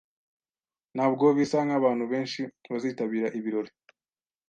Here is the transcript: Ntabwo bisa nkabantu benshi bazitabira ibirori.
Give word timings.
Ntabwo 0.95 1.25
bisa 1.37 1.59
nkabantu 1.67 2.05
benshi 2.11 2.41
bazitabira 2.71 3.27
ibirori. 3.37 3.71